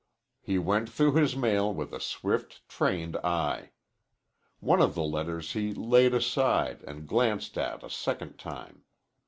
He 0.41 0.57
went 0.57 0.89
through 0.89 1.13
his 1.13 1.35
mail 1.35 1.71
with 1.71 1.93
a 1.93 1.99
swift, 1.99 2.67
trained 2.67 3.17
eye. 3.17 3.69
One 4.59 4.81
of 4.81 4.95
the 4.95 5.03
letters 5.03 5.53
he 5.53 5.75
laid 5.75 6.15
aside 6.15 6.81
and 6.87 7.07
glanced 7.07 7.55
at 7.55 7.83
a 7.83 7.89
second 7.91 8.39
time. 8.39 8.83